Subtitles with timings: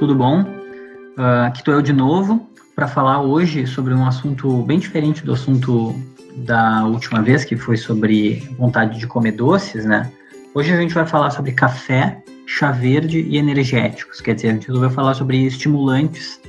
[0.00, 0.40] tudo bom?
[0.40, 5.34] Uh, aqui estou eu de novo para falar hoje sobre um assunto bem diferente do
[5.34, 5.94] assunto
[6.36, 10.10] da última vez, que foi sobre vontade de comer doces, né?
[10.54, 14.68] Hoje a gente vai falar sobre café, chá verde e energéticos, quer dizer, a gente
[14.68, 16.40] resolveu falar sobre estimulantes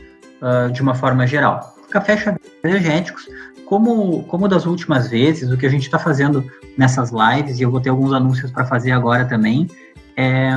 [0.42, 1.76] uh, de uma forma geral.
[1.90, 3.28] Café, chá verde e energéticos,
[3.66, 6.42] como, como das últimas vezes, o que a gente está fazendo
[6.78, 9.68] nessas lives, e eu vou ter alguns anúncios para fazer agora também,
[10.16, 10.52] é,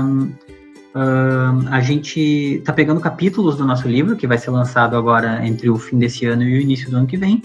[0.95, 2.21] Uh, a gente
[2.59, 6.25] está pegando capítulos do nosso livro, que vai ser lançado agora entre o fim desse
[6.25, 7.43] ano e o início do ano que vem,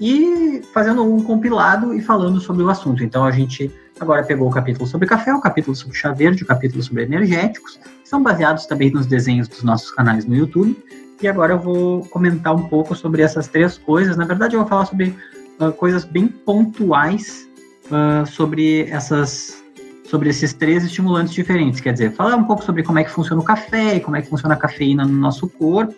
[0.00, 3.02] e fazendo um compilado e falando sobre o assunto.
[3.02, 6.46] Então a gente agora pegou o capítulo sobre café, o capítulo sobre chá verde, o
[6.46, 10.76] capítulo sobre energéticos, que são baseados também nos desenhos dos nossos canais no YouTube.
[11.20, 14.16] E agora eu vou comentar um pouco sobre essas três coisas.
[14.16, 15.16] Na verdade, eu vou falar sobre
[15.60, 17.48] uh, coisas bem pontuais
[17.86, 19.61] uh, sobre essas
[20.12, 21.80] sobre esses três estimulantes diferentes.
[21.80, 24.20] Quer dizer, falar um pouco sobre como é que funciona o café e como é
[24.20, 25.94] que funciona a cafeína no nosso corpo.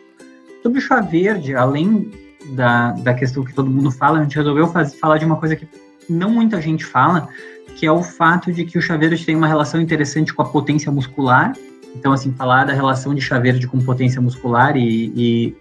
[0.63, 2.13] Sobre o chá verde, além
[2.51, 5.57] da, da questão que todo mundo fala, a gente resolveu fazer, falar de uma coisa
[5.57, 5.67] que
[6.09, 7.29] não muita gente fala,
[7.75, 10.45] que é o fato de que o chá verde tem uma relação interessante com a
[10.45, 11.53] potência muscular.
[11.97, 15.57] Então, assim, falar da relação de chá verde com potência muscular e, e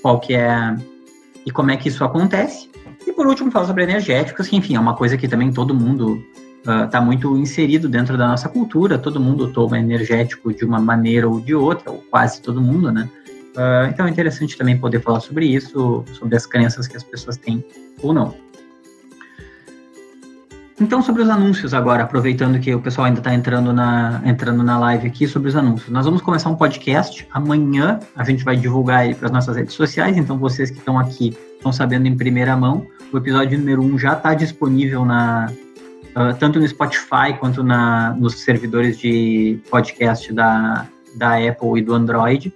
[0.00, 0.74] qual que é
[1.44, 2.70] e como é que isso acontece.
[3.06, 6.24] E por último, falar sobre energéticos, que enfim, é uma coisa que também todo mundo
[6.60, 10.80] está ah, uh, muito inserido dentro da nossa cultura, todo mundo toma energético de uma
[10.80, 13.08] maneira ou de outra, ou quase todo mundo, né?
[13.56, 17.36] Uh, então é interessante também poder falar sobre isso, sobre as crenças que as pessoas
[17.36, 17.64] têm
[18.02, 18.34] ou não.
[20.80, 24.78] Então, sobre os anúncios agora, aproveitando que o pessoal ainda está entrando na, entrando na
[24.78, 25.90] live aqui sobre os anúncios.
[25.90, 27.26] Nós vamos começar um podcast.
[27.32, 30.96] Amanhã a gente vai divulgar ele para as nossas redes sociais, então vocês que estão
[30.96, 32.86] aqui estão sabendo em primeira mão.
[33.12, 35.50] O episódio número 1 um já está disponível na,
[36.16, 41.94] uh, tanto no Spotify quanto na, nos servidores de podcast da, da Apple e do
[41.94, 42.52] Android.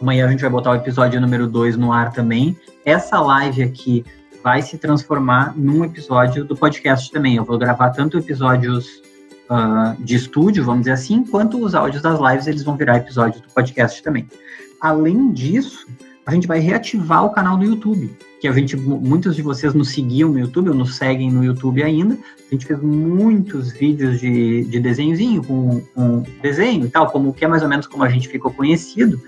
[0.00, 2.56] Amanhã a gente vai botar o episódio número 2 no ar também.
[2.84, 4.04] Essa live aqui
[4.42, 7.36] vai se transformar num episódio do podcast também.
[7.36, 9.02] Eu vou gravar tanto episódios
[9.48, 13.40] uh, de estúdio, vamos dizer assim, quanto os áudios das lives eles vão virar episódios
[13.40, 14.28] do podcast também.
[14.80, 15.86] Além disso,
[16.26, 19.90] a gente vai reativar o canal do YouTube, que a gente, muitos de vocês nos
[19.90, 22.14] seguiam no YouTube, ou nos seguem no YouTube ainda.
[22.14, 25.82] A gente fez muitos vídeos de, de desenhozinho, com,
[26.40, 29.20] desenho e tal, como que é mais ou menos como a gente ficou conhecido.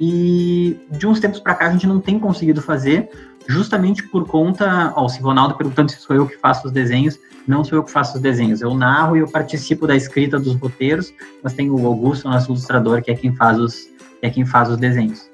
[0.00, 3.08] E de uns tempos para cá a gente não tem conseguido fazer,
[3.48, 4.92] justamente por conta.
[4.94, 7.18] Ó, o Silvonaldo perguntando se sou eu que faço os desenhos.
[7.46, 8.60] Não sou eu que faço os desenhos.
[8.60, 11.12] Eu narro e eu participo da escrita dos roteiros,
[11.42, 13.88] mas tem o Augusto, nosso ilustrador, que é quem faz os,
[14.22, 15.28] é quem faz os desenhos.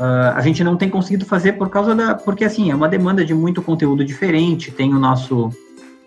[0.00, 2.14] Uh, a gente não tem conseguido fazer por causa da.
[2.14, 4.70] Porque, assim, é uma demanda de muito conteúdo diferente.
[4.70, 5.50] Tem o nosso,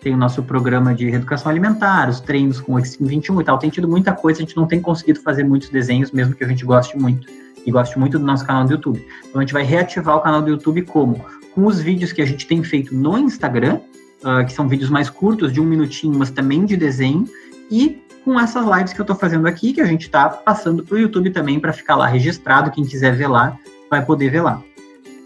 [0.00, 3.56] tem o nosso programa de reeducação alimentar, os treinos com o Extreme 21 e tal.
[3.56, 6.48] Tem tido muita coisa, a gente não tem conseguido fazer muitos desenhos, mesmo que a
[6.48, 7.28] gente goste muito.
[7.64, 9.06] E goste muito do nosso canal do YouTube.
[9.28, 11.24] Então, a gente vai reativar o canal do YouTube como?
[11.54, 13.78] Com os vídeos que a gente tem feito no Instagram,
[14.24, 17.28] uh, que são vídeos mais curtos, de um minutinho, mas também de desenho,
[17.70, 20.96] e com essas lives que eu estou fazendo aqui, que a gente está passando para
[20.96, 22.72] o YouTube também para ficar lá registrado.
[22.72, 23.56] Quem quiser ver lá,
[23.94, 24.60] vai poder ver lá.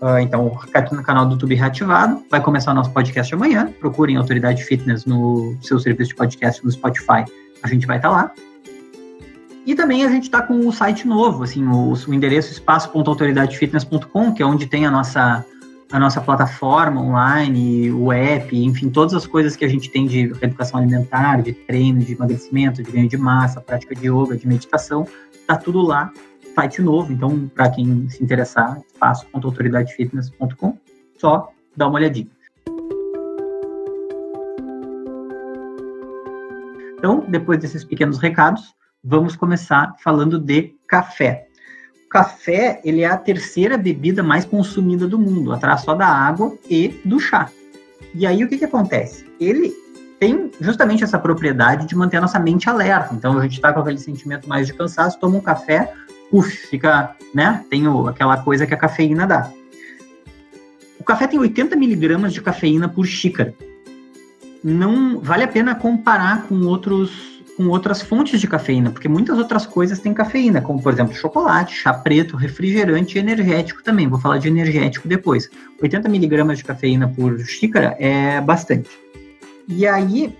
[0.00, 2.22] Uh, então, o canal do YouTube reativado.
[2.30, 3.72] Vai começar o nosso podcast amanhã.
[3.80, 7.24] Procurem Autoridade Fitness no seu serviço de podcast no Spotify.
[7.62, 8.32] A gente vai estar tá lá.
[9.66, 14.42] E também a gente está com o site novo, assim, o, o endereço espaço.autoridadefitness.com, que
[14.42, 15.44] é onde tem a nossa,
[15.92, 20.32] a nossa plataforma online, o app, enfim, todas as coisas que a gente tem de
[20.40, 25.06] educação alimentar, de treino, de emagrecimento, de ganho de massa, prática de yoga, de meditação,
[25.46, 26.12] tá tudo lá
[26.58, 30.76] site novo, então, para quem se interessar, espaço.autoridadefitness.com,
[31.16, 32.26] só dá uma olhadinha.
[36.98, 38.74] Então, depois desses pequenos recados,
[39.04, 41.46] vamos começar falando de café.
[42.06, 46.58] O café, ele é a terceira bebida mais consumida do mundo, atrás só da água
[46.68, 47.48] e do chá.
[48.12, 49.30] E aí, o que, que acontece?
[49.38, 49.72] Ele
[50.18, 53.14] tem justamente essa propriedade de manter a nossa mente alerta.
[53.14, 55.94] Então, a gente está com aquele sentimento mais de cansaço, toma um café,
[56.30, 57.64] puff, fica, né?
[57.70, 59.50] Tem o, aquela coisa que a cafeína dá.
[60.98, 63.54] O café tem 80 miligramas de cafeína por xícara.
[64.62, 69.66] Não vale a pena comparar com outros com outras fontes de cafeína, porque muitas outras
[69.66, 74.06] coisas têm cafeína, como por exemplo chocolate, chá preto, refrigerante energético também.
[74.06, 75.50] Vou falar de energético depois.
[75.82, 78.88] 80 miligramas de cafeína por xícara é bastante.
[79.66, 80.32] E aí,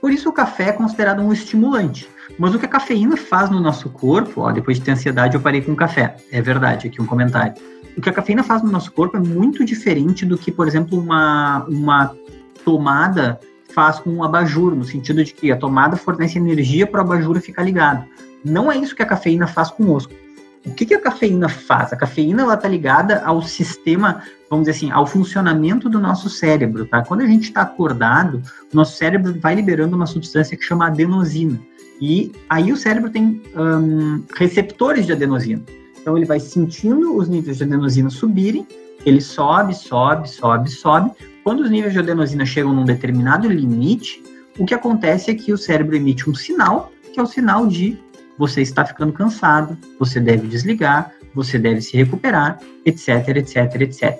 [0.00, 2.08] por isso o café é considerado um estimulante.
[2.38, 5.40] Mas o que a cafeína faz no nosso corpo, ó, depois de ter ansiedade, eu
[5.40, 6.16] parei com café.
[6.32, 7.54] É verdade, aqui um comentário.
[7.96, 10.98] O que a cafeína faz no nosso corpo é muito diferente do que, por exemplo,
[10.98, 12.14] uma, uma
[12.64, 13.38] tomada
[13.74, 17.40] faz com um abajur, no sentido de que a tomada fornece energia para o abajur
[17.40, 18.04] ficar ligado.
[18.44, 20.12] Não é isso que a cafeína faz conosco.
[20.64, 21.92] o que, que a cafeína faz?
[21.92, 26.86] A cafeína ela está ligada ao sistema, vamos dizer assim, ao funcionamento do nosso cérebro,
[26.86, 27.02] tá?
[27.02, 28.42] Quando a gente está acordado,
[28.72, 31.60] o nosso cérebro vai liberando uma substância que chama adenosina.
[32.00, 35.62] E aí o cérebro tem um, receptores de adenosina.
[36.00, 38.66] Então ele vai sentindo os níveis de adenosina subirem,
[39.04, 41.10] ele sobe, sobe, sobe, sobe.
[41.44, 44.22] Quando os níveis de adenosina chegam num determinado limite,
[44.58, 47.98] o que acontece é que o cérebro emite um sinal, que é o sinal de
[48.38, 54.18] você está ficando cansado, você deve desligar, você deve se recuperar, etc, etc, etc.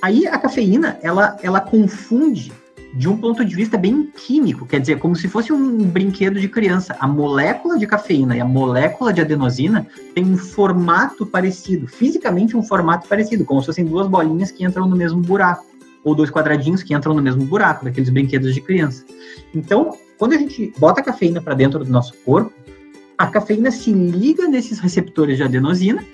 [0.00, 2.52] Aí a cafeína, ela, ela confunde
[2.94, 6.48] de um ponto de vista bem químico, quer dizer, como se fosse um brinquedo de
[6.48, 6.96] criança.
[6.98, 12.62] A molécula de cafeína e a molécula de adenosina têm um formato parecido, fisicamente um
[12.62, 15.66] formato parecido, como se fossem duas bolinhas que entram no mesmo buraco,
[16.02, 19.04] ou dois quadradinhos que entram no mesmo buraco, daqueles brinquedos de criança.
[19.54, 22.52] Então, quando a gente bota a cafeína para dentro do nosso corpo,
[23.16, 26.04] a cafeína se liga nesses receptores de adenosina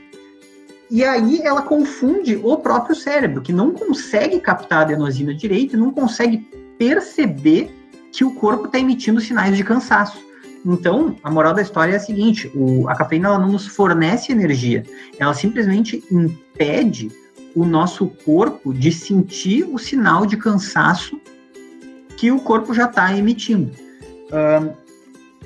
[0.91, 5.91] e aí ela confunde o próprio cérebro, que não consegue captar a adenosina direito não
[5.91, 6.47] consegue
[6.79, 7.71] perceber
[8.13, 10.23] que o corpo está emitindo sinais de cansaço.
[10.65, 14.33] Então, a moral da história é a seguinte: o, a cafeína ela não nos fornece
[14.33, 14.85] energia,
[15.19, 17.11] ela simplesmente impede
[17.55, 21.21] o nosso corpo de sentir o sinal de cansaço
[22.17, 23.73] que o corpo já está emitindo.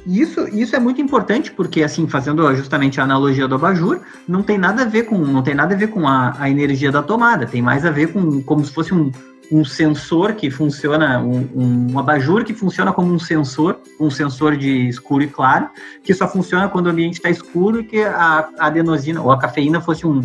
[0.06, 4.56] Isso, isso é muito importante porque, assim, fazendo justamente a analogia do abajur, não tem
[4.56, 7.46] nada a ver com, não tem nada a ver com a, a energia da tomada,
[7.46, 9.10] tem mais a ver com como se fosse um,
[9.50, 14.88] um sensor que funciona, um, um abajur que funciona como um sensor, um sensor de
[14.88, 15.68] escuro e claro,
[16.02, 19.38] que só funciona quando o ambiente está escuro e que a, a adenosina ou a
[19.38, 20.20] cafeína fosse um,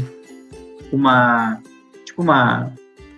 [0.92, 1.60] uma,
[2.04, 2.72] tipo uma,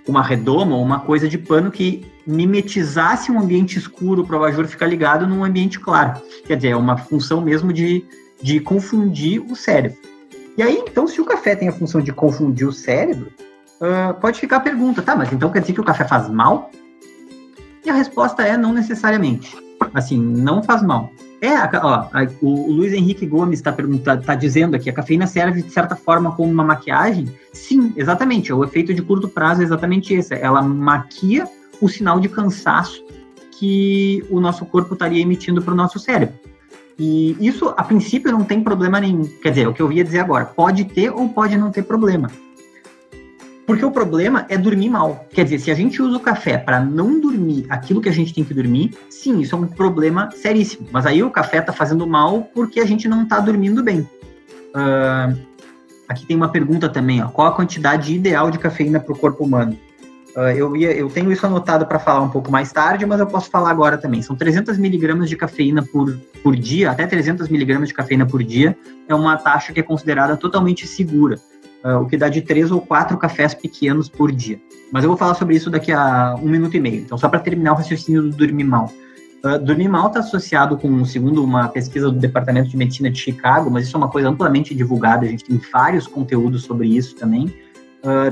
[0.07, 4.67] uma redoma ou uma coisa de pano que mimetizasse um ambiente escuro para o abajur
[4.67, 6.21] ficar ligado num ambiente claro.
[6.45, 8.05] Quer dizer, é uma função mesmo de,
[8.41, 9.97] de confundir o cérebro.
[10.57, 13.31] E aí, então, se o café tem a função de confundir o cérebro,
[13.81, 16.69] uh, pode ficar a pergunta, tá, mas então quer dizer que o café faz mal?
[17.85, 19.55] E a resposta é não necessariamente.
[19.93, 21.11] Assim, não faz mal.
[21.41, 22.07] É, ó,
[22.41, 23.71] o, Luiz Henrique Gomes está
[24.25, 27.27] tá dizendo aqui, a cafeína serve de certa forma como uma maquiagem?
[27.53, 28.51] Sim, exatamente.
[28.51, 30.33] O efeito de curto prazo é exatamente esse.
[30.33, 31.47] Ela maquia
[31.79, 33.05] o sinal de cansaço
[33.51, 36.35] que o nosso corpo estaria emitindo para o nosso cérebro.
[36.97, 39.25] E isso, a princípio, não tem problema nenhum.
[39.41, 42.31] Quer dizer, o que eu ia dizer agora, pode ter ou pode não ter problema.
[43.65, 45.25] Porque o problema é dormir mal.
[45.31, 48.33] Quer dizer, se a gente usa o café para não dormir aquilo que a gente
[48.33, 50.87] tem que dormir, sim, isso é um problema seríssimo.
[50.91, 54.07] Mas aí o café está fazendo mal porque a gente não está dormindo bem.
[54.75, 55.37] Uh,
[56.07, 57.27] aqui tem uma pergunta também, ó.
[57.29, 59.75] Qual a quantidade ideal de cafeína para o corpo humano?
[60.35, 63.25] Uh, eu, ia, eu tenho isso anotado para falar um pouco mais tarde, mas eu
[63.25, 64.21] posso falar agora também.
[64.21, 68.77] São 300 miligramas de cafeína por, por dia, até 300 miligramas de cafeína por dia,
[69.07, 71.39] é uma taxa que é considerada totalmente segura,
[71.85, 74.59] uh, o que dá de 3 ou 4 cafés pequenos por dia.
[74.91, 77.01] Mas eu vou falar sobre isso daqui a um minuto e meio.
[77.01, 78.91] Então, só para terminar o raciocínio do dormir mal.
[79.43, 83.69] Uh, dormir mal está associado com, segundo uma pesquisa do Departamento de Medicina de Chicago,
[83.69, 87.53] mas isso é uma coisa amplamente divulgada, a gente tem vários conteúdos sobre isso também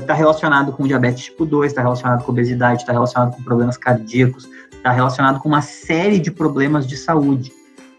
[0.00, 3.76] está uh, relacionado com diabetes tipo 2, está relacionado com obesidade, está relacionado com problemas
[3.76, 7.52] cardíacos, está relacionado com uma série de problemas de saúde.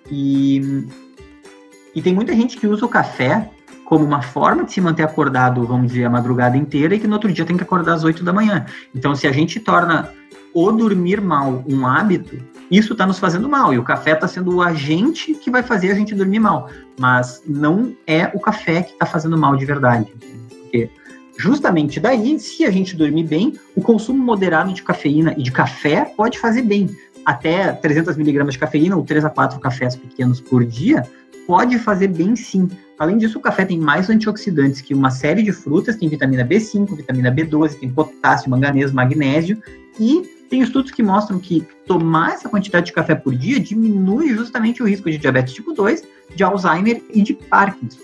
[0.10, 0.88] E,
[1.94, 3.50] e tem muita gente que usa o café
[3.86, 7.13] como uma forma de se manter acordado, vamos dizer, a madrugada inteira e que no
[7.13, 8.65] outro dia tem que acordar às 8 da manhã.
[8.94, 10.10] Então, se a gente torna
[10.54, 12.38] o dormir mal um hábito,
[12.72, 13.74] isso está nos fazendo mal.
[13.74, 16.70] E o café está sendo o agente que vai fazer a gente dormir mal.
[17.00, 20.12] Mas não é o café que está fazendo mal de verdade.
[20.50, 20.89] Porque
[21.38, 26.06] Justamente daí, se a gente dormir bem, o consumo moderado de cafeína e de café
[26.15, 26.89] pode fazer bem.
[27.25, 31.04] Até 300 miligramas de cafeína ou 3 a 4 cafés pequenos por dia
[31.46, 32.70] pode fazer bem sim.
[32.98, 36.96] Além disso, o café tem mais antioxidantes que uma série de frutas, tem vitamina B5,
[36.96, 39.62] vitamina B12, tem potássio, manganês, magnésio
[40.00, 44.82] e tem estudos que mostram que tomar essa quantidade de café por dia diminui justamente
[44.82, 46.04] o risco de diabetes tipo 2,
[46.36, 48.00] de Alzheimer e de Parkinson.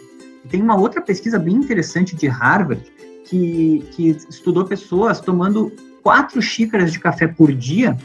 [0.50, 2.84] Tem uma outra pesquisa bem interessante de Harvard
[3.26, 5.72] que, que estudou pessoas tomando
[6.02, 7.96] quatro xícaras de café por dia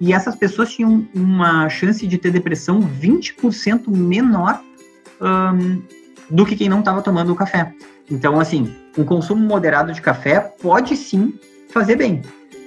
[0.00, 4.62] e essas pessoas tinham uma chance de ter depressão 20% menor
[5.20, 5.82] um,
[6.28, 7.72] do que quem não estava tomando o café.
[8.10, 11.34] Então, assim, um consumo moderado de café pode sim
[11.70, 12.22] fazer bem.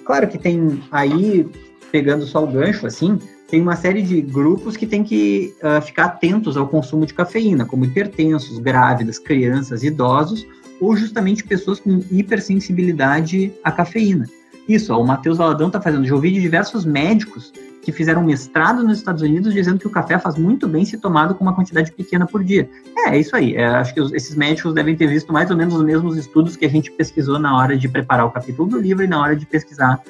[0.05, 1.47] Claro que tem aí,
[1.91, 3.19] pegando só o gancho, assim,
[3.49, 7.65] tem uma série de grupos que tem que uh, ficar atentos ao consumo de cafeína,
[7.65, 10.45] como hipertensos, grávidas, crianças, idosos,
[10.81, 14.25] ou justamente pessoas com hipersensibilidade à cafeína.
[14.67, 16.05] Isso, ó, o Matheus Valadão está fazendo.
[16.05, 17.51] Já ouvi de diversos médicos
[17.81, 21.35] que fizeram mestrado nos Estados Unidos dizendo que o café faz muito bem se tomado
[21.35, 22.69] com uma quantidade pequena por dia.
[22.97, 23.55] É, é isso aí.
[23.55, 26.55] É, acho que os, esses médicos devem ter visto mais ou menos os mesmos estudos
[26.55, 29.35] que a gente pesquisou na hora de preparar o capítulo do livro e na hora
[29.35, 30.01] de pesquisar,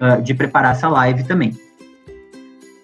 [0.00, 1.56] uh, de preparar essa live também.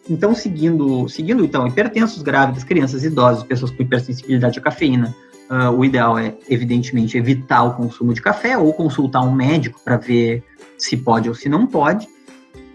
[0.09, 5.15] Então, seguindo, seguindo então, hipertensos, grávidas, crianças, idosos, pessoas com hipersensibilidade à cafeína,
[5.51, 9.97] uh, o ideal é, evidentemente, evitar o consumo de café ou consultar um médico para
[9.97, 10.43] ver
[10.77, 12.09] se pode ou se não pode.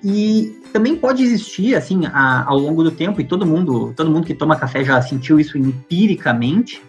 [0.03, 4.25] E também pode existir, assim, a, ao longo do tempo, e todo mundo, todo mundo
[4.25, 6.81] que toma café já sentiu isso empiricamente,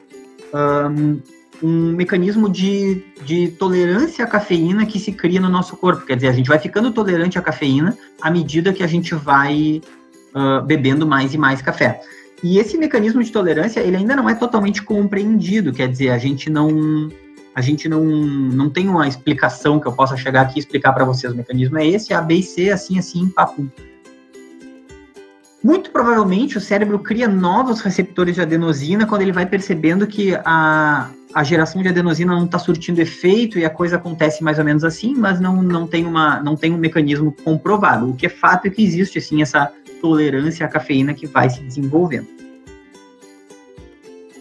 [0.53, 1.21] um,
[1.63, 6.05] um mecanismo de, de tolerância à cafeína que se cria no nosso corpo.
[6.05, 9.81] Quer dizer, a gente vai ficando tolerante à cafeína à medida que a gente vai
[10.35, 12.01] uh, bebendo mais e mais café.
[12.43, 16.51] E esse mecanismo de tolerância, ele ainda não é totalmente compreendido, quer dizer, a gente
[16.51, 17.11] não
[17.55, 21.05] a gente não, não tem uma explicação que eu possa chegar aqui e explicar para
[21.05, 21.33] vocês.
[21.33, 23.71] O mecanismo é esse, A, B e C, assim, assim, papo.
[25.63, 31.11] Muito provavelmente o cérebro cria novos receptores de adenosina quando ele vai percebendo que a,
[31.35, 34.85] a geração de adenosina não está surtindo efeito e a coisa acontece mais ou menos
[34.85, 38.09] assim, mas não, não, tem uma, não tem um mecanismo comprovado.
[38.09, 41.61] O que é fato é que existe, assim, essa tolerância à cafeína que vai se
[41.61, 42.29] desenvolvendo.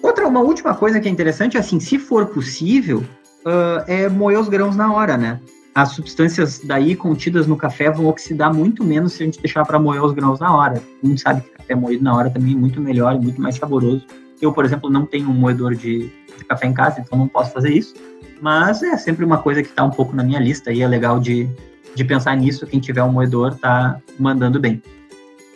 [0.03, 4.47] Outra, uma última coisa que é interessante, assim, se for possível, uh, é moer os
[4.47, 5.39] grãos na hora, né?
[5.73, 9.79] As substâncias daí contidas no café vão oxidar muito menos se a gente deixar para
[9.79, 10.79] moer os grãos na hora.
[11.03, 13.55] A gente sabe que café moído na hora também é muito melhor e muito mais
[13.55, 14.05] saboroso.
[14.41, 16.11] Eu, por exemplo, não tenho um moedor de,
[16.47, 17.93] café em casa, então não posso fazer isso.
[18.41, 21.19] Mas é sempre uma coisa que está um pouco na minha lista e é legal
[21.19, 21.49] de,
[21.95, 22.67] de pensar nisso.
[22.67, 24.81] Quem tiver um moedor está mandando bem.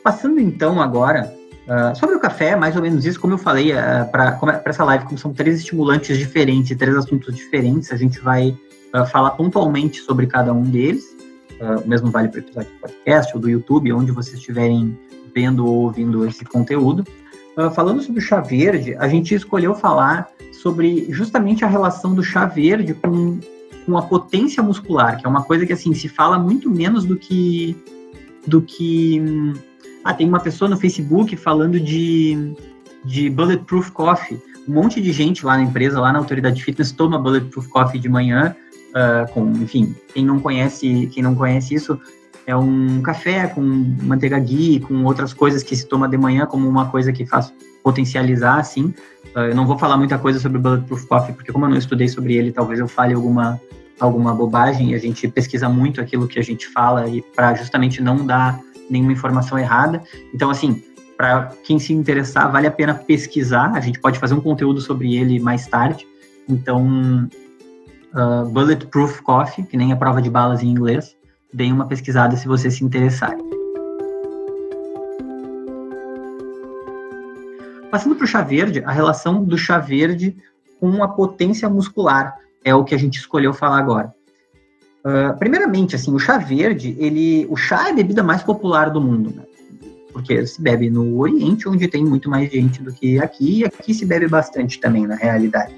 [0.03, 1.33] Passando então agora
[1.67, 5.05] uh, sobre o café, mais ou menos isso, como eu falei, uh, para essa live,
[5.05, 8.57] como são três estimulantes diferentes, três assuntos diferentes, a gente vai
[8.95, 11.15] uh, falar pontualmente sobre cada um deles.
[11.83, 14.97] o mesmo vale para o episódio do podcast ou do YouTube, onde vocês estiverem
[15.35, 17.03] vendo ou ouvindo esse conteúdo.
[17.73, 22.45] Falando sobre o chá verde, a gente escolheu falar sobre justamente a relação do chá
[22.45, 23.39] verde com,
[23.85, 27.15] com a potência muscular, que é uma coisa que assim se fala muito menos do
[27.15, 27.75] que
[28.45, 29.21] do que
[30.03, 32.53] ah, tem uma pessoa no Facebook falando de,
[33.03, 34.39] de Bulletproof Coffee.
[34.67, 38.07] Um monte de gente lá na empresa, lá na Autoridade Fitness, toma Bulletproof Coffee de
[38.07, 38.55] manhã.
[38.89, 41.99] Uh, com, enfim, quem não conhece, quem não conhece isso,
[42.47, 46.67] é um café com manteiga ghee, com outras coisas que se toma de manhã como
[46.67, 48.93] uma coisa que faz potencializar, assim.
[49.35, 52.07] Eu não vou falar muita coisa sobre o Bulletproof Coffee, porque como eu não estudei
[52.07, 53.59] sobre ele, talvez eu fale alguma,
[53.99, 54.95] alguma bobagem.
[54.95, 58.57] A gente pesquisa muito aquilo que a gente fala e para justamente não dar
[58.89, 60.01] nenhuma informação errada.
[60.33, 60.81] Então, assim,
[61.17, 63.73] para quem se interessar, vale a pena pesquisar.
[63.75, 66.07] A gente pode fazer um conteúdo sobre ele mais tarde.
[66.47, 67.29] Então,
[68.13, 71.16] uh, Bulletproof Coffee, que nem a prova de balas em inglês,
[71.53, 73.43] deem uma pesquisada se vocês se interessarem.
[77.89, 80.35] Passando para o chá verde, a relação do chá verde
[80.79, 84.13] com a potência muscular é o que a gente escolheu falar agora.
[84.99, 88.99] Uh, primeiramente, assim, o chá verde, ele, o chá é a bebida mais popular do
[88.99, 89.43] mundo, né?
[90.11, 93.93] Porque se bebe no Oriente, onde tem muito mais gente do que aqui, e aqui
[93.93, 95.73] se bebe bastante também, na realidade.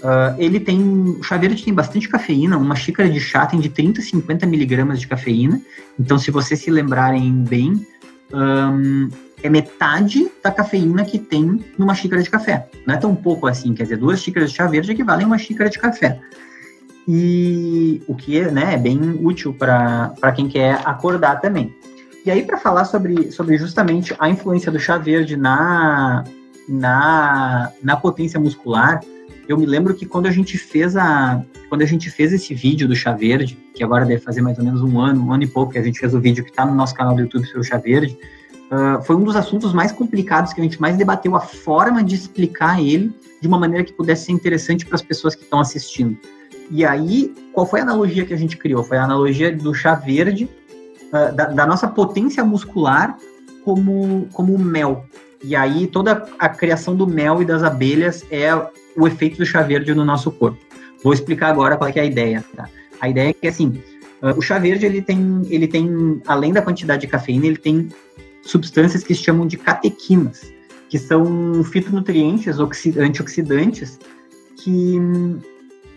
[0.00, 3.68] Uh, ele tem, o chá verde tem bastante cafeína, uma xícara de chá tem de
[3.68, 5.60] 30 a 50 miligramas de cafeína,
[5.98, 7.86] então se vocês se lembrarem bem,
[8.32, 9.08] um,
[9.42, 12.66] é metade da cafeína que tem numa xícara de café.
[12.86, 15.38] Não é tão pouco assim, quer dizer, duas xícaras de chá verde equivalem a uma
[15.38, 16.18] xícara de café
[17.12, 21.74] e o que né, é bem útil para quem quer acordar também.
[22.24, 26.22] E aí, para falar sobre, sobre justamente a influência do chá verde na,
[26.68, 29.00] na, na potência muscular,
[29.52, 32.86] eu me lembro que quando a gente fez a quando a gente fez esse vídeo
[32.86, 35.46] do chá verde, que agora deve fazer mais ou menos um ano, um ano e
[35.46, 37.60] pouco que a gente fez o vídeo que está no nosso canal do YouTube sobre
[37.60, 38.16] o chá verde,
[38.70, 42.14] uh, foi um dos assuntos mais complicados que a gente mais debateu a forma de
[42.14, 46.16] explicar ele de uma maneira que pudesse ser interessante para as pessoas que estão assistindo.
[46.70, 48.84] E aí, qual foi a analogia que a gente criou?
[48.84, 50.48] Foi a analogia do chá verde,
[51.08, 53.16] uh, da, da, nossa potência muscular
[53.64, 55.04] como, como mel.
[55.42, 58.50] E aí, toda a criação do mel e das abelhas é
[58.96, 60.58] o efeito do chá verde no nosso corpo.
[61.02, 62.44] Vou explicar agora qual é, é a ideia.
[62.54, 62.68] Tá?
[63.00, 63.82] A ideia é que, assim,
[64.22, 67.88] uh, o chá verde, ele tem, ele tem, além da quantidade de cafeína, ele tem
[68.42, 70.52] substâncias que se chamam de catequinas,
[70.88, 72.56] que são fitonutrientes
[72.98, 73.98] antioxidantes
[74.56, 74.98] que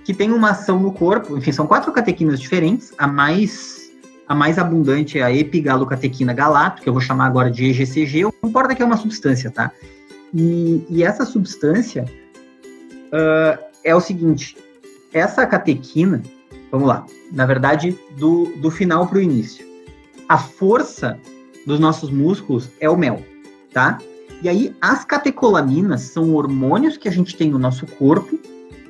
[0.04, 3.92] que tem uma ação no corpo, enfim, são quatro catequinas diferentes, a mais
[4.28, 8.34] a mais abundante é a epigalocatequina galato, que eu vou chamar agora de EGCG, não
[8.50, 9.72] importa que é uma substância, tá?
[10.34, 12.06] E, e essa substância
[13.14, 14.58] uh, é o seguinte,
[15.14, 16.22] essa catequina,
[16.72, 19.66] vamos lá, na verdade, do, do final para o início,
[20.28, 21.20] a força
[21.66, 23.24] dos nossos músculos é o mel,
[23.72, 24.00] tá?
[24.42, 28.38] E aí, as catecolaminas são hormônios que a gente tem no nosso corpo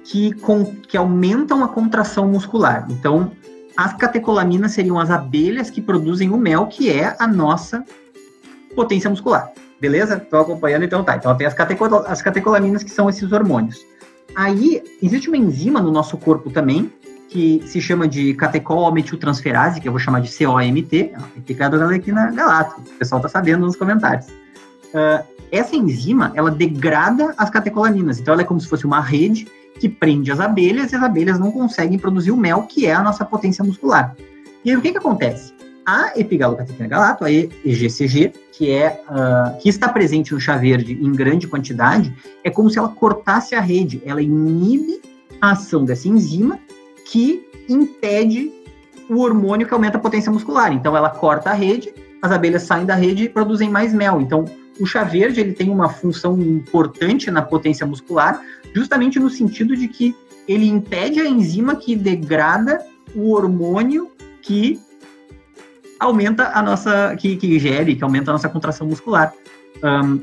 [0.03, 2.87] que, com, que aumentam a contração muscular.
[2.89, 3.31] Então,
[3.77, 7.83] as catecolaminas seriam as abelhas que produzem o mel, que é a nossa
[8.75, 9.51] potência muscular.
[9.79, 10.17] Beleza?
[10.17, 11.15] Estou acompanhando, então tá.
[11.17, 13.85] Então tem as, catecol as catecolaminas que são esses hormônios.
[14.35, 16.91] Aí, existe uma enzima no nosso corpo também,
[17.29, 22.79] que se chama de catecol-metiltransferase, que eu vou chamar de COMT, aplicado aqui na Galato,
[22.79, 24.27] o pessoal está sabendo nos comentários.
[24.27, 29.47] Uh, essa enzima, ela degrada as catecolaminas, então ela é como se fosse uma rede
[29.79, 33.01] que prende as abelhas e as abelhas não conseguem produzir o mel, que é a
[33.01, 34.15] nossa potência muscular.
[34.63, 35.53] E aí o que, que acontece?
[35.85, 41.11] A epigalocatequina galato, a EGCG, que, é, uh, que está presente no chá verde em
[41.11, 42.13] grande quantidade,
[42.43, 44.01] é como se ela cortasse a rede.
[44.05, 45.01] Ela inibe
[45.41, 46.59] a ação dessa enzima
[47.05, 48.51] que impede
[49.09, 50.71] o hormônio que aumenta a potência muscular.
[50.71, 54.21] Então, ela corta a rede, as abelhas saem da rede e produzem mais mel.
[54.21, 54.45] Então,
[54.79, 58.41] o chá verde ele tem uma função importante na potência muscular,
[58.73, 60.15] justamente no sentido de que
[60.47, 62.85] ele impede a enzima que degrada
[63.15, 64.11] o hormônio
[64.41, 64.79] que
[66.03, 69.33] aumenta a nossa, que, que gere, que aumenta a nossa contração muscular.
[69.83, 70.21] Um,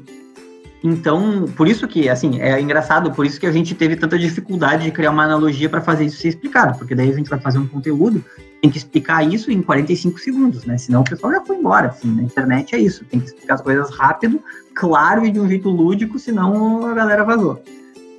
[0.82, 4.84] então, por isso que, assim, é engraçado, por isso que a gente teve tanta dificuldade
[4.84, 7.58] de criar uma analogia para fazer isso ser explicado, porque daí a gente vai fazer
[7.58, 8.24] um conteúdo,
[8.62, 10.78] tem que explicar isso em 45 segundos, né?
[10.78, 13.60] Senão o pessoal já foi embora, assim, na internet é isso, tem que explicar as
[13.60, 14.42] coisas rápido,
[14.74, 17.62] claro e de um jeito lúdico, senão a galera vazou.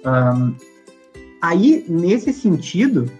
[0.05, 0.53] Um,
[1.41, 3.11] aí, nesse sentido,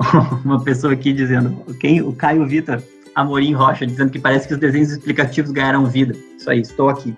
[0.42, 2.82] uma pessoa aqui dizendo, quem, o Caio Vitor
[3.16, 6.14] Amorim Rocha, dizendo que parece que os desenhos explicativos ganharam vida.
[6.38, 7.16] Isso aí, estou aqui.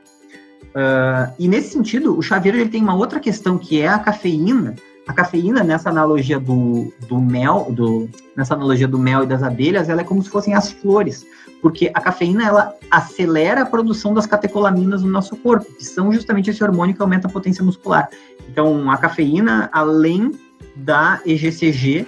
[0.69, 4.77] Uh, e nesse sentido, o chaveiro ele tem uma outra questão que é a cafeína.
[5.09, 9.89] A cafeína, nessa analogia do, do mel, do, nessa analogia do mel e das abelhas,
[9.89, 11.27] ela é como se fossem as flores,
[11.61, 16.51] porque a cafeína ela acelera a produção das catecolaminas no nosso corpo, que são justamente
[16.51, 18.09] esse hormônio que aumenta a potência muscular.
[18.49, 20.33] Então, a cafeína, além
[20.77, 22.07] da EGCG,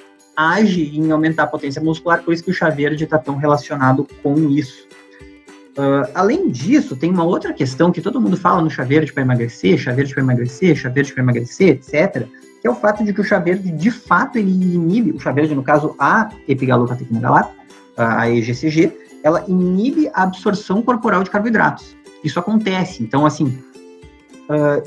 [0.49, 4.07] age em aumentar a potência muscular, por isso que o chá verde está tão relacionado
[4.23, 4.89] com isso.
[5.71, 9.23] Uh, além disso, tem uma outra questão que todo mundo fala no chá verde para
[9.23, 12.27] emagrecer, chá verde para emagrecer, chá verde para emagrecer, etc.,
[12.61, 15.33] que é o fato de que o chá verde, de fato, ele inibe, o chá
[15.33, 17.51] verde, no caso, a epigalocatequina galata,
[17.97, 21.97] a EGCG, ela inibe a absorção corporal de carboidratos.
[22.23, 23.03] Isso acontece.
[23.03, 23.59] Então, assim,
[24.49, 24.83] uh,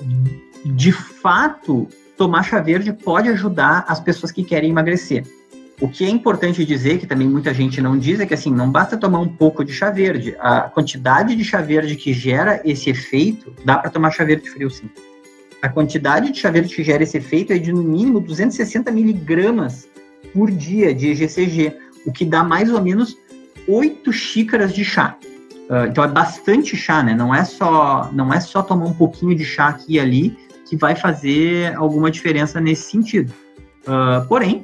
[0.66, 1.88] de fato,
[2.18, 5.26] tomar chá verde pode ajudar as pessoas que querem emagrecer.
[5.84, 8.72] O que é importante dizer, que também muita gente não diz, é que assim, não
[8.72, 10.34] basta tomar um pouco de chá verde.
[10.40, 14.70] A quantidade de chá verde que gera esse efeito, dá para tomar chá verde frio
[14.70, 14.90] sim.
[15.62, 19.86] A quantidade de chá verde que gera esse efeito é de no mínimo 260 miligramas
[20.34, 23.18] por dia de EGCG, o que dá mais ou menos
[23.68, 25.18] 8 xícaras de chá.
[25.70, 27.14] Uh, então é bastante chá, né?
[27.14, 30.78] Não é só não é só tomar um pouquinho de chá aqui e ali que
[30.78, 33.34] vai fazer alguma diferença nesse sentido.
[33.82, 34.64] Uh, porém,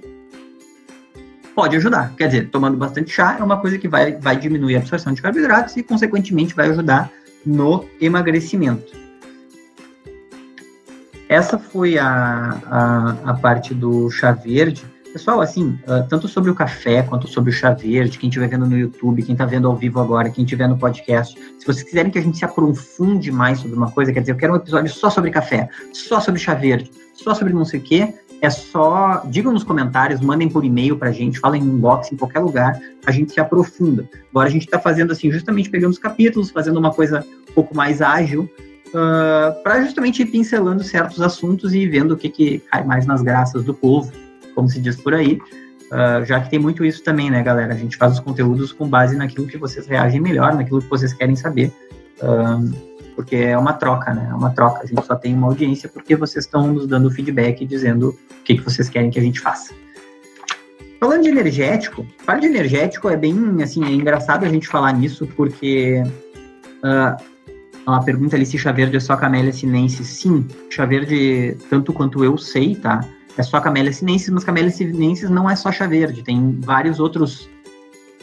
[1.59, 2.13] pode ajudar.
[2.15, 5.21] Quer dizer, tomando bastante chá é uma coisa que vai, vai diminuir a absorção de
[5.21, 7.11] carboidratos e, consequentemente, vai ajudar
[7.45, 8.93] no emagrecimento.
[11.27, 14.85] Essa foi a, a, a parte do chá verde.
[15.11, 18.65] Pessoal, assim, uh, tanto sobre o café quanto sobre o chá verde, quem estiver vendo
[18.65, 22.09] no YouTube, quem está vendo ao vivo agora, quem estiver no podcast, se vocês quiserem
[22.09, 24.89] que a gente se aprofunde mais sobre uma coisa, quer dizer, eu quero um episódio
[24.93, 29.21] só sobre café, só sobre chá verde, só sobre não sei o quê, é só
[29.25, 32.79] digam nos comentários, mandem por e-mail para a gente, falem no inbox, em qualquer lugar,
[33.05, 34.09] a gente se aprofunda.
[34.29, 37.75] Agora a gente está fazendo assim, justamente pegando os capítulos, fazendo uma coisa um pouco
[37.75, 38.43] mais ágil,
[38.93, 43.05] uh, ah, para justamente ir pincelando certos assuntos e vendo o que, que cai mais
[43.05, 44.11] nas graças do povo,
[44.55, 45.39] como se diz por aí.
[45.91, 47.73] Uh, já que tem muito isso também, né, galera?
[47.73, 51.13] A gente faz os conteúdos com base naquilo que vocês reagem melhor, naquilo que vocês
[51.13, 51.73] querem saber.
[52.21, 52.88] Uh,
[53.19, 54.29] porque é uma troca, né?
[54.31, 54.81] É uma troca.
[54.81, 58.55] A gente só tem uma audiência porque vocês estão nos dando feedback dizendo o que,
[58.55, 59.73] que vocês querem que a gente faça.
[61.01, 65.27] Falando de energético, falar de energético é bem, assim, é engraçado a gente falar nisso,
[65.35, 66.01] porque
[66.81, 70.07] uh, pergunta ali se chá verde é só camélia sinensis.
[70.07, 73.01] Sim, chá verde, tanto quanto eu sei, tá?
[73.37, 77.49] É só camélia sinensis, mas camélia sinensis não é só chá verde, tem vários outros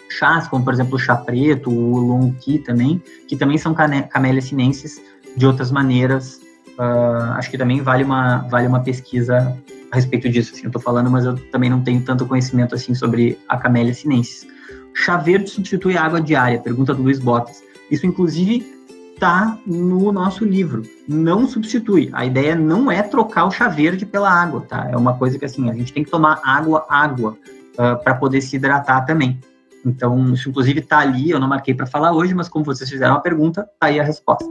[0.08, 4.44] chás, como por exemplo o chá preto, o long tea também, que também são camélias
[4.44, 5.00] sinenses
[5.36, 6.40] de outras maneiras.
[6.78, 9.56] Uh, acho que também vale uma, vale uma pesquisa
[9.90, 10.52] a respeito disso.
[10.54, 13.94] Assim, eu estou falando, mas eu também não tenho tanto conhecimento assim sobre a camélia
[13.94, 14.46] sinensis.
[14.94, 16.58] Chá verde substitui a água diária?
[16.58, 17.62] Pergunta do Luiz Botas.
[17.90, 18.66] Isso, inclusive,
[19.14, 20.82] está no nosso livro.
[21.08, 22.10] Não substitui.
[22.12, 24.88] A ideia não é trocar o chá verde pela água, tá?
[24.90, 27.36] É uma coisa que assim a gente tem que tomar água, água uh,
[27.78, 29.38] ah, para poder se hidratar também.
[29.86, 33.14] Então, isso inclusive está ali, eu não marquei para falar hoje, mas como vocês fizeram
[33.14, 34.44] a pergunta, tá aí a resposta.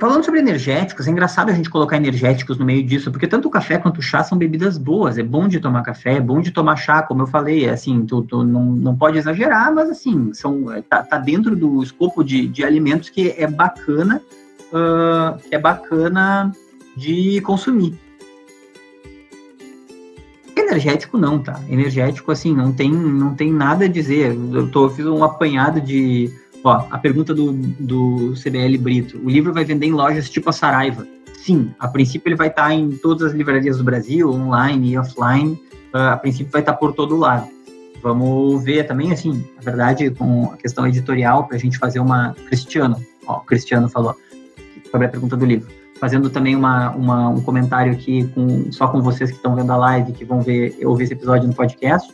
[0.00, 3.50] Falando sobre energéticos, é engraçado a gente colocar energéticos no meio disso, porque tanto o
[3.50, 5.16] café quanto o chá são bebidas boas.
[5.16, 7.64] É bom de tomar café, é bom de tomar chá, como eu falei.
[7.64, 11.54] É assim, tu, tu não, não pode exagerar, mas assim, são, é, tá, tá dentro
[11.54, 14.20] do escopo de, de alimentos que é bacana,
[14.72, 16.52] uh, é bacana
[16.96, 18.03] de consumir.
[20.56, 21.60] Energético não, tá?
[21.68, 24.36] Energético, assim, não tem, não tem nada a dizer.
[24.52, 26.30] Eu, tô, fiz um apanhado de.
[26.62, 29.18] Ó, a pergunta do, do CBL Brito.
[29.18, 31.06] O livro vai vender em lojas tipo a Saraiva?
[31.34, 34.98] Sim, a princípio ele vai estar tá em todas as livrarias do Brasil, online e
[34.98, 35.52] offline.
[35.92, 37.48] Uh, a princípio vai estar tá por todo lado.
[38.02, 42.34] Vamos ver também, assim, na verdade, com a questão editorial, para a gente fazer uma.
[42.46, 44.16] Cristiano, ó, o Cristiano falou
[44.90, 49.00] sobre a pergunta do livro fazendo também uma, uma, um comentário aqui com, só com
[49.00, 52.12] vocês que estão vendo a live, que vão ver, ouvir esse episódio no podcast.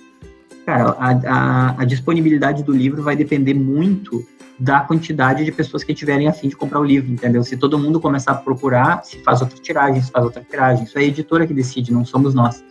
[0.66, 4.25] Cara, a, a, a, disponibilidade do livro vai depender muito
[4.59, 7.43] da quantidade de pessoas que tiverem a fim de comprar o livro, entendeu?
[7.43, 10.85] Se todo mundo começar a procurar, se faz outra tiragem, se faz outra tiragem.
[10.85, 12.62] Isso é a editora que decide, não somos nós.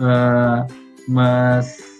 [0.00, 0.66] Uh,
[1.08, 1.95] mas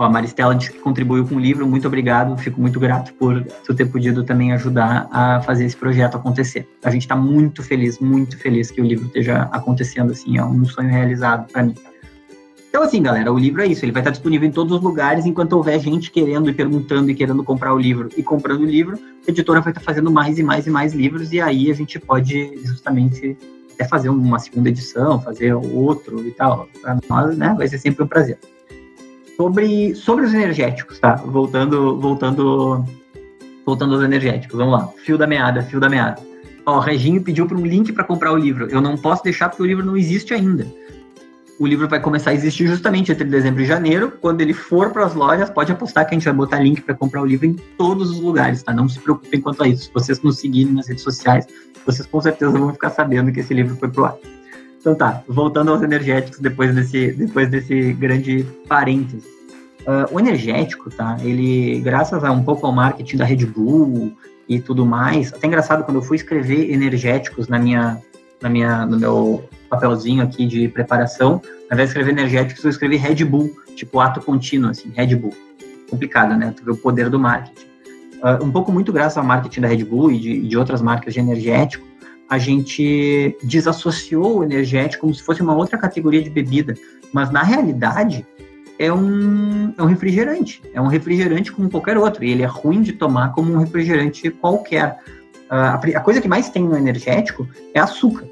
[0.00, 3.44] Ó, a Maristela disse que contribuiu com o livro, muito obrigado, fico muito grato por
[3.66, 6.66] tu ter podido também ajudar a fazer esse projeto acontecer.
[6.82, 10.64] A gente está muito feliz, muito feliz que o livro esteja acontecendo, assim, é um
[10.64, 11.74] sonho realizado para mim.
[12.70, 15.26] Então, assim, galera, o livro é isso, ele vai estar disponível em todos os lugares,
[15.26, 18.98] enquanto houver gente querendo e perguntando e querendo comprar o livro e comprando o livro,
[19.28, 21.98] a editora vai estar fazendo mais e mais e mais livros, e aí a gente
[21.98, 23.36] pode justamente
[23.74, 26.70] até fazer uma segunda edição, fazer outro e tal.
[26.80, 28.38] Para nós, né, vai ser sempre um prazer
[29.40, 31.14] sobre, sobre os energéticos, tá?
[31.14, 32.84] Voltando, voltando,
[33.64, 34.58] voltando aos energéticos.
[34.58, 34.86] Vamos lá.
[35.02, 36.20] Fio da meada, fio da meada.
[36.66, 38.68] Ó, o Reginho pediu para um link para comprar o livro.
[38.70, 40.66] Eu não posso deixar porque o livro não existe ainda.
[41.58, 44.12] O livro vai começar a existir justamente entre dezembro e janeiro.
[44.20, 46.94] Quando ele for para as lojas, pode apostar que a gente vai botar link para
[46.94, 48.74] comprar o livro em todos os lugares, tá?
[48.74, 49.84] Não se preocupem quanto a isso.
[49.84, 51.46] Se vocês nos seguirem nas redes sociais,
[51.86, 54.16] vocês com certeza vão ficar sabendo que esse livro foi pro ar.
[54.80, 59.24] Então tá, voltando aos energéticos depois desse, depois desse grande parênteses.
[59.80, 61.16] Uh, o energético, tá?
[61.20, 64.12] Ele, graças a um pouco ao marketing da Red Bull
[64.48, 68.00] e tudo mais, até engraçado quando eu fui escrever energéticos na minha,
[68.42, 71.40] na minha, no meu papelzinho aqui de preparação,
[71.70, 75.34] ao invés de escrever energéticos, eu escrevi Red Bull, tipo ato contínuo, assim, Red Bull.
[75.90, 76.54] Complicado, né?
[76.56, 77.66] Tu vê o poder do marketing.
[78.22, 81.14] Uh, um pouco muito graças ao marketing da Red Bull e de, de outras marcas
[81.14, 81.86] de energético,
[82.30, 86.74] a gente desassociou o energético como se fosse uma outra categoria de bebida,
[87.12, 88.24] mas na realidade
[88.78, 92.82] é um, é um refrigerante, é um refrigerante como qualquer outro, e ele é ruim
[92.82, 94.96] de tomar como um refrigerante qualquer.
[95.50, 98.24] Uh, a, coisa que mais tem no energético é açúcar,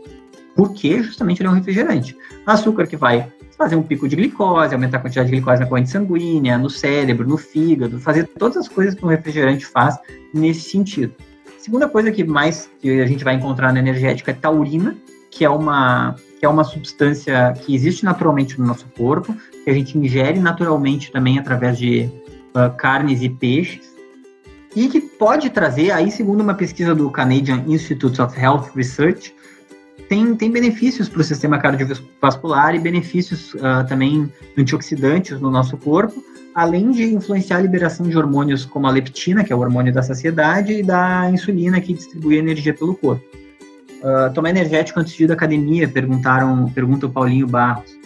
[0.54, 2.16] porque justamente ele é um refrigerante.
[2.46, 3.26] Açúcar que vai
[3.58, 7.28] fazer um pico de glicose, aumentar a quantidade de glicose na corrente sanguínea, no cérebro,
[7.28, 9.98] no fígado, fazer todas as coisas que um refrigerante faz
[10.32, 11.12] nesse sentido.
[11.68, 14.96] Segunda coisa que mais que a gente vai encontrar na energética é taurina,
[15.30, 19.74] que é uma que é uma substância que existe naturalmente no nosso corpo, que a
[19.74, 22.10] gente ingere naturalmente também através de
[22.54, 23.94] uh, carnes e peixes,
[24.74, 29.34] e que pode trazer, aí segundo uma pesquisa do Canadian Institute of Health Research,
[30.08, 36.22] tem, tem benefícios para o sistema cardiovascular e benefícios uh, também antioxidantes no nosso corpo,
[36.54, 40.02] além de influenciar a liberação de hormônios como a leptina, que é o hormônio da
[40.02, 43.24] saciedade, e da insulina, que distribui energia pelo corpo.
[43.98, 45.88] Uh, tomar energético antes de ir da academia?
[45.88, 47.98] Perguntaram, pergunta o Paulinho Barros.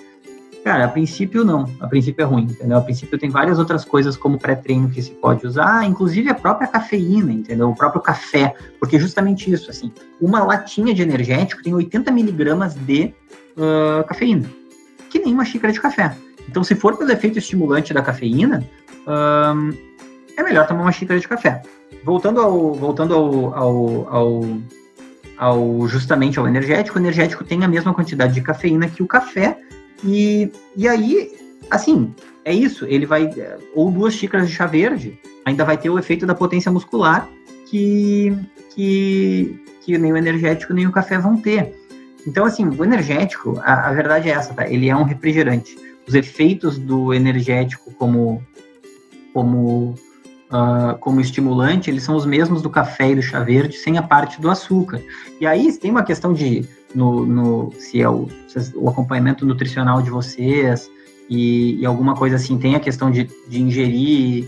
[0.64, 2.78] Cara, a princípio não, a princípio é ruim, entendeu?
[2.78, 6.68] A princípio tem várias outras coisas como pré-treino que se pode usar, inclusive a própria
[6.68, 7.68] cafeína, entendeu?
[7.68, 13.12] O próprio café, porque justamente isso, assim, uma latinha de energético tem 80 miligramas de
[13.56, 14.48] uh, cafeína,
[15.10, 16.16] que nem uma xícara de café.
[16.48, 18.64] Então, se for pelo efeito estimulante da cafeína,
[19.06, 19.70] um,
[20.36, 21.60] é melhor tomar uma xícara de café.
[22.04, 24.42] Voltando ao, voltando ao, ao, ao,
[25.36, 29.58] ao, justamente ao energético, o energético tem a mesma quantidade de cafeína que o café,
[30.04, 31.32] e, e aí,
[31.70, 33.30] assim, é isso, ele vai,
[33.74, 37.28] ou duas xícaras de chá verde, ainda vai ter o efeito da potência muscular
[37.66, 38.36] que,
[38.74, 41.74] que, que nem o energético nem o café vão ter.
[42.26, 44.68] Então, assim, o energético, a, a verdade é essa, tá?
[44.68, 48.42] Ele é um refrigerante os efeitos do energético como
[49.32, 49.94] como
[50.52, 54.02] uh, como estimulante, eles são os mesmos do café e do chá verde, sem a
[54.02, 55.00] parte do açúcar.
[55.40, 60.02] E aí tem uma questão de no, no se é o, se o acompanhamento nutricional
[60.02, 60.90] de vocês
[61.28, 64.44] e, e, alguma coisa assim, tem a questão de, de ingerir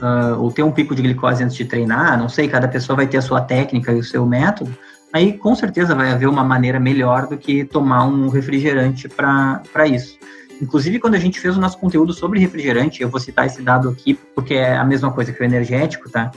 [0.00, 3.06] uh, ou ter um pico de glicose antes de treinar, não sei, cada pessoa vai
[3.06, 4.72] ter a sua técnica e o seu método,
[5.12, 10.16] aí com certeza vai haver uma maneira melhor do que tomar um refrigerante para isso.
[10.60, 13.88] Inclusive, quando a gente fez o nosso conteúdo sobre refrigerante, eu vou citar esse dado
[13.88, 16.30] aqui, porque é a mesma coisa que o energético, tá?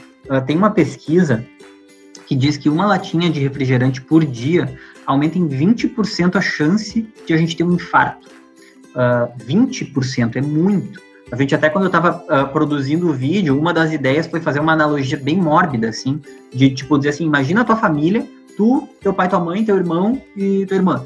[0.45, 1.45] Tem uma pesquisa
[2.25, 7.33] que diz que uma latinha de refrigerante por dia aumenta em 20% a chance de
[7.33, 8.27] a gente ter um infarto.
[8.95, 11.01] Uh, ah, 20% é muito.
[11.31, 14.39] A gente até quando eu estava uh, ah, produzindo o vídeo, uma das ideias foi
[14.39, 16.21] fazer uma analogia bem mórbida, assim,
[16.53, 20.21] de tipo dizer assim, imagina a tua família, tu, teu pai, tua mãe, teu irmão
[20.35, 21.05] e tua irmã.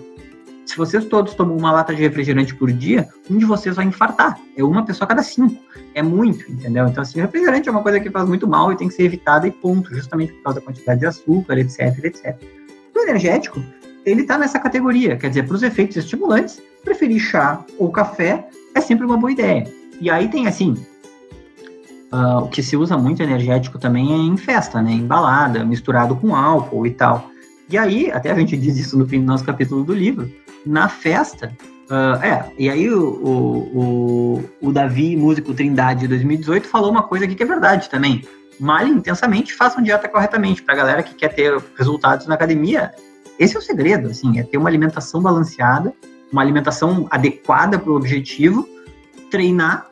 [0.68, 4.38] Se vocês todos tomam uma lata de refrigerante por dia, um de vocês vai infartar.
[4.56, 5.56] É uma pessoa cada cinco.
[5.96, 6.86] É muito, entendeu?
[6.86, 9.48] Então, assim, refrigerante é uma coisa que faz muito mal e tem que ser evitada
[9.48, 12.38] e ponto, justamente por causa da quantidade de açúcar, etc, etc.
[12.94, 13.64] O energético,
[14.06, 18.82] ele está nessa categoria, quer dizer, para os efeitos estimulantes, preferir chá ou café é
[18.82, 19.64] sempre uma boa ideia.
[20.02, 20.74] E aí tem, assim,
[22.12, 24.92] uh, o que se usa muito energético também é em festa, né?
[24.92, 27.32] Em balada, misturado com álcool e tal.
[27.70, 30.32] E aí, até a gente diz isso no fim do nosso capítulo do livro,
[30.66, 31.56] na festa,
[31.90, 37.26] uh, é, e aí o, o, o, Davi, músico Trindade de 2018, falou uma coisa
[37.26, 38.24] aqui que é verdade também.
[38.60, 40.64] Malhe intensamente, façam dieta corretamente.
[40.64, 42.94] Para a galera que quer ter resultados na academia,
[43.38, 45.94] esse é o segredo, assim, é ter uma alimentação balanceada,
[46.32, 48.68] uma alimentação adequada para o objetivo,
[49.30, 49.90] treinar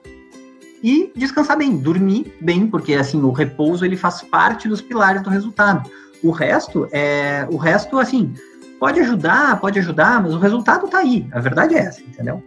[0.81, 5.29] e descansar bem, dormir bem, porque assim o repouso ele faz parte dos pilares do
[5.29, 5.89] resultado.
[6.23, 7.47] O resto é.
[7.51, 8.34] O resto, assim,
[8.80, 11.28] pode ajudar, pode ajudar, mas o resultado tá aí.
[11.32, 12.43] A verdade é essa, entendeu?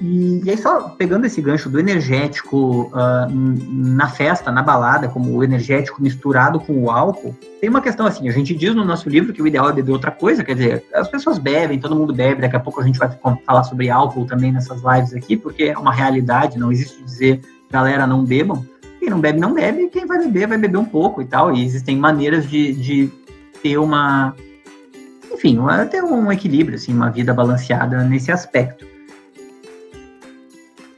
[0.00, 5.30] E, e aí, só pegando esse gancho do energético uh, na festa, na balada, como
[5.36, 9.08] o energético misturado com o álcool, tem uma questão assim: a gente diz no nosso
[9.08, 12.12] livro que o ideal é beber outra coisa, quer dizer, as pessoas bebem, todo mundo
[12.12, 13.10] bebe, daqui a pouco a gente vai
[13.46, 17.40] falar sobre álcool também nessas lives aqui, porque é uma realidade, não existe dizer
[17.72, 18.64] galera não bebam.
[19.02, 21.52] Quem não bebe, não bebe, quem vai beber, vai beber um pouco e tal.
[21.52, 23.10] E existem maneiras de, de
[23.60, 24.32] ter uma.
[25.32, 25.58] Enfim,
[25.90, 28.86] ter um equilíbrio, assim, uma vida balanceada nesse aspecto.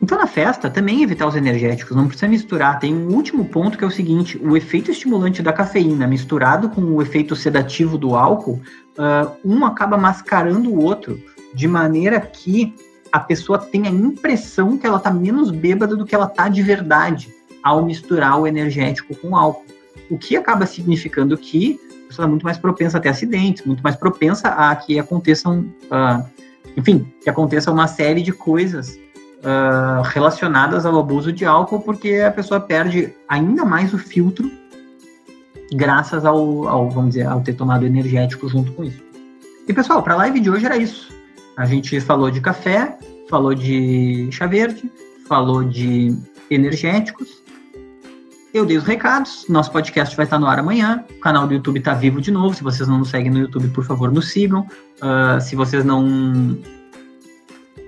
[0.02, 2.78] Então, na festa, também evitar os energéticos, não precisa misturar.
[2.78, 6.82] Tem um último ponto que é o seguinte: o efeito estimulante da cafeína misturado com
[6.82, 8.60] o efeito sedativo do álcool,
[8.98, 11.18] uh, um acaba mascarando o outro,
[11.54, 12.74] de maneira que
[13.10, 16.60] a pessoa tem a impressão que ela está menos bêbada do que ela está de
[16.60, 17.32] verdade
[17.64, 19.64] ao misturar o energético com o álcool.
[20.10, 23.82] O que acaba significando que a pessoa é muito mais propensa a ter acidentes, muito
[23.82, 26.24] mais propensa a que aconteçam, uh,
[26.76, 29.00] enfim, que aconteça uma série de coisas
[29.40, 34.50] uh, relacionadas ao abuso de álcool, porque a pessoa perde ainda mais o filtro
[35.72, 39.02] graças ao, ao, vamos dizer, ao ter tomado energético junto com isso.
[39.66, 41.10] E pessoal, para a live de hoje era isso.
[41.56, 42.98] A gente falou de café,
[43.30, 44.90] falou de chá verde,
[45.26, 46.14] falou de
[46.50, 47.42] energéticos,
[48.54, 51.80] eu dei os recados, nosso podcast vai estar no ar amanhã, o canal do YouTube
[51.80, 54.64] está vivo de novo, se vocês não nos seguem no YouTube, por favor, nos sigam.
[55.02, 56.56] Uh, se vocês não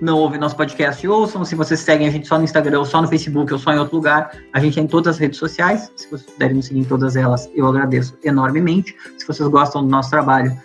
[0.01, 1.43] não ouvem nosso podcast, ouçam.
[1.43, 3.79] Se vocês seguem a gente só no Instagram, ou só no Facebook, ou só em
[3.79, 5.91] outro lugar, a gente é em todas as redes sociais.
[5.95, 8.95] Se vocês puderem nos seguir em todas elas, eu agradeço enormemente.
[9.17, 10.55] Se vocês gostam do nosso trabalho,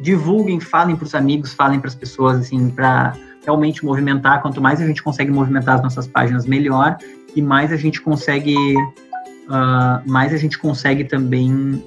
[0.00, 4.42] divulguem, falem para os amigos, falem para as pessoas, assim, para realmente movimentar.
[4.42, 6.98] Quanto mais a gente consegue movimentar as nossas páginas, melhor.
[7.34, 8.54] E mais a gente consegue
[9.48, 11.82] uh, mais a gente consegue também,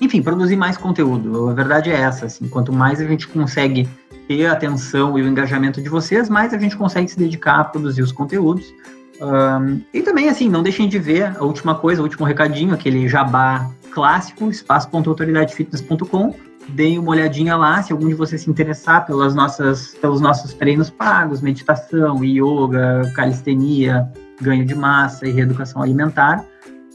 [0.00, 1.48] enfim, produzir mais conteúdo.
[1.48, 3.88] A verdade é essa, assim, quanto mais a gente consegue
[4.28, 7.64] ter a atenção e o engajamento de vocês, mais a gente consegue se dedicar a
[7.64, 8.72] produzir os conteúdos.
[9.20, 13.08] Um, e também, assim, não deixem de ver a última coisa, o último recadinho, aquele
[13.08, 16.34] jabá clássico, espaço.autoridadefitness.com.
[16.68, 20.90] Deem uma olhadinha lá, se algum de vocês se interessar pelas nossas, pelos nossos treinos
[20.90, 26.44] pagos, meditação, yoga, calistenia, ganho de massa e reeducação alimentar.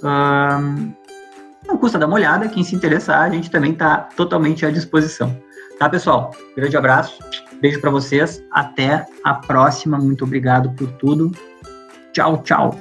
[0.04, 0.94] Um,
[1.68, 5.38] não custa dar uma olhada, quem se interessar, a gente também está totalmente à disposição.
[5.78, 6.32] Tá, pessoal?
[6.56, 7.20] Grande abraço,
[7.62, 11.32] beijo para vocês, até a próxima, muito obrigado por tudo.
[12.14, 12.76] Tchau, tchau.